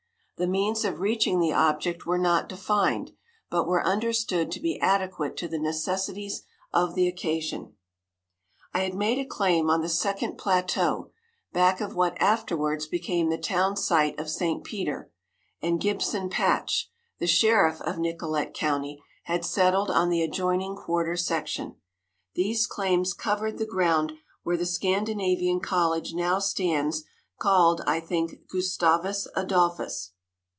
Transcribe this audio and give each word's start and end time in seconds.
The 0.43 0.47
means 0.47 0.83
of 0.85 0.99
reaching 0.99 1.39
the 1.39 1.53
object 1.53 2.07
were 2.07 2.17
not 2.17 2.49
defined, 2.49 3.11
but 3.51 3.67
were 3.67 3.85
understood 3.85 4.51
to 4.51 4.59
be 4.59 4.79
adequate 4.79 5.37
to 5.37 5.47
the 5.47 5.59
necessities 5.59 6.41
of 6.73 6.95
the 6.95 7.07
occasion. 7.07 7.75
I 8.73 8.79
had 8.79 8.95
made 8.95 9.19
a 9.19 9.29
claim 9.29 9.69
on 9.69 9.81
the 9.81 9.87
second 9.87 10.39
plateau, 10.39 11.11
back 11.53 11.79
of 11.79 11.93
what 11.93 12.19
afterwards 12.19 12.87
became 12.87 13.29
the 13.29 13.37
town 13.37 13.77
site 13.77 14.17
of 14.19 14.31
St. 14.31 14.63
Peter, 14.63 15.11
and 15.61 15.79
Gibson 15.79 16.27
Patch, 16.27 16.89
the 17.19 17.27
sheriff 17.27 17.79
of 17.81 17.99
Nicollet 17.99 18.55
county, 18.55 18.99
had 19.25 19.45
settled 19.45 19.91
on 19.91 20.09
the 20.09 20.23
adjoining 20.23 20.75
quarter 20.75 21.15
section. 21.15 21.75
These 22.33 22.65
claims 22.65 23.13
covered 23.13 23.59
the 23.59 23.67
ground 23.67 24.13
where 24.41 24.57
the 24.57 24.65
Scandinavian 24.65 25.59
college 25.59 26.15
now 26.15 26.39
stands, 26.39 27.03
called, 27.37 27.81
I 27.85 27.99
think, 27.99 28.47
"Gustavus 28.49 29.27
Adolphus." 29.35 30.13